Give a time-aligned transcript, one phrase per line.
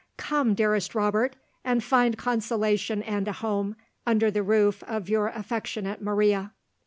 [0.17, 6.01] "Come, dearest Robert, and find consolation and a home, under the roof of your affectionate
[6.01, 6.53] Maria."